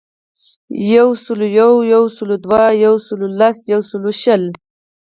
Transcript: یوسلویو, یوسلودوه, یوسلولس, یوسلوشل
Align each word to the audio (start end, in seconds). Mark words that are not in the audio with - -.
یوسلویو, 0.99 1.71
یوسلودوه, 1.93 2.65
یوسلولس, 2.83 3.57
یوسلوشل 3.73 4.43